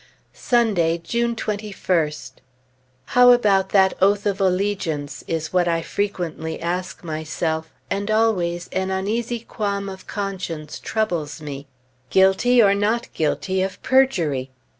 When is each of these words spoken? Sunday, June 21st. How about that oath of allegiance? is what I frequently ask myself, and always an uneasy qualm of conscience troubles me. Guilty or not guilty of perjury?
Sunday, 0.33 0.97
June 0.97 1.35
21st. 1.35 2.31
How 3.13 3.31
about 3.31 3.69
that 3.69 3.93
oath 4.01 4.25
of 4.25 4.41
allegiance? 4.41 5.23
is 5.27 5.53
what 5.53 5.67
I 5.67 5.83
frequently 5.83 6.59
ask 6.59 7.03
myself, 7.03 7.71
and 7.87 8.09
always 8.09 8.67
an 8.69 8.89
uneasy 8.89 9.41
qualm 9.41 9.89
of 9.89 10.07
conscience 10.07 10.79
troubles 10.79 11.39
me. 11.39 11.67
Guilty 12.09 12.63
or 12.63 12.73
not 12.73 13.13
guilty 13.13 13.61
of 13.61 13.79
perjury? 13.83 14.49